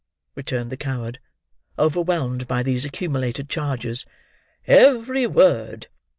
[0.33, 1.19] returned the coward,
[1.77, 4.03] overwhelmed by these accumulated charges.
[4.65, 5.89] "Every word!"